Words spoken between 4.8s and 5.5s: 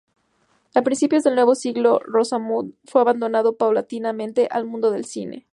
del cine.